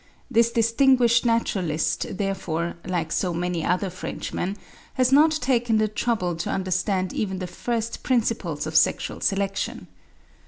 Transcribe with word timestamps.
This 0.31 0.51
distinguished 0.51 1.27
naturalist, 1.27 2.17
therefore, 2.17 2.73
like 2.83 3.11
so 3.11 3.35
many 3.35 3.63
other 3.63 3.91
Frenchmen, 3.91 4.57
has 4.95 5.11
not 5.11 5.29
taken 5.33 5.77
the 5.77 5.87
trouble 5.87 6.35
to 6.37 6.49
understand 6.49 7.13
even 7.13 7.37
the 7.37 7.45
first 7.45 8.01
principles 8.01 8.65
of 8.65 8.75
sexual 8.75 9.21
selection. 9.21 9.85